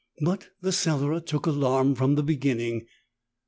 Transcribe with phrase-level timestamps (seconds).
[0.23, 2.87] But the Cellarer took alarm from the beginning.